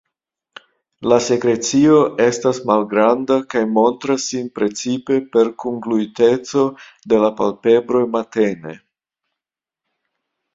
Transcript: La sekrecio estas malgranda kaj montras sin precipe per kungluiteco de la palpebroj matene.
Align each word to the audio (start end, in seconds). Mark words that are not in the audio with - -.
La 1.11 1.17
sekrecio 1.25 1.97
estas 2.23 2.61
malgranda 2.69 3.37
kaj 3.53 3.61
montras 3.75 4.25
sin 4.31 4.47
precipe 4.55 5.19
per 5.37 5.51
kungluiteco 5.65 6.65
de 7.15 7.21
la 7.27 7.31
palpebroj 7.43 8.03
matene. 8.17 8.75